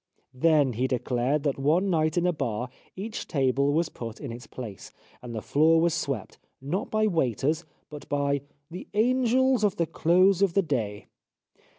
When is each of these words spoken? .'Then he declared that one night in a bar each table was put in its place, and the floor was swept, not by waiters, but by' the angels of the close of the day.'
.'Then 0.47 0.73
he 0.73 0.87
declared 0.87 1.43
that 1.43 1.59
one 1.59 1.91
night 1.91 2.17
in 2.17 2.25
a 2.25 2.33
bar 2.33 2.69
each 2.95 3.27
table 3.27 3.71
was 3.71 3.89
put 3.89 4.19
in 4.19 4.31
its 4.31 4.47
place, 4.47 4.91
and 5.21 5.35
the 5.35 5.43
floor 5.43 5.79
was 5.79 5.93
swept, 5.93 6.39
not 6.59 6.89
by 6.89 7.05
waiters, 7.05 7.65
but 7.87 8.09
by' 8.09 8.41
the 8.71 8.87
angels 8.95 9.63
of 9.63 9.75
the 9.75 9.85
close 9.85 10.41
of 10.41 10.55
the 10.55 10.63
day.' 10.63 11.05